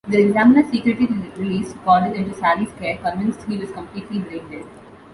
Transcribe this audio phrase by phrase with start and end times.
[0.07, 1.05] The examiner secretly
[1.35, 4.65] released Cordell into Sally's care, convinced he was completely brain dead.